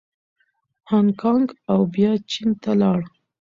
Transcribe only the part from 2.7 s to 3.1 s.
لاړ.